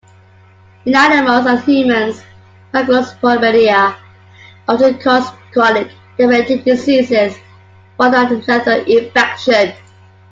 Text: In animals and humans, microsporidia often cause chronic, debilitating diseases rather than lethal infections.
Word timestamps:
In 0.87 0.95
animals 0.95 1.45
and 1.45 1.59
humans, 1.61 2.23
microsporidia 2.73 3.95
often 4.67 4.97
cause 4.97 5.29
chronic, 5.53 5.91
debilitating 6.17 6.63
diseases 6.63 7.35
rather 7.99 8.25
than 8.27 8.39
lethal 8.47 8.83
infections. 8.99 9.75